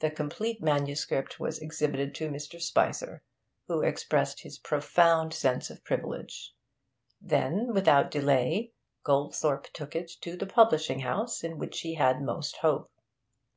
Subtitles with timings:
[0.00, 2.60] The complete manuscript was exhibited to Mr.
[2.60, 3.22] Spicer,
[3.68, 6.56] who expressed his profound sense of the privilege.
[7.20, 8.72] Then, without delay,
[9.04, 12.90] Goldthorpe took it to the publishing house in which he had most hope.